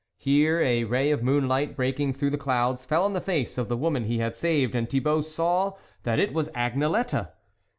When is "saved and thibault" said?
4.35-5.21